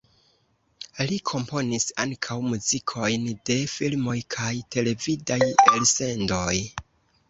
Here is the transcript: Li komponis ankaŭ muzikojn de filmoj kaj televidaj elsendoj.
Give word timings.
Li 1.11 1.19
komponis 1.31 1.85
ankaŭ 2.05 2.39
muzikojn 2.47 3.31
de 3.53 3.61
filmoj 3.77 4.19
kaj 4.39 4.53
televidaj 4.79 5.43
elsendoj. 5.73 6.55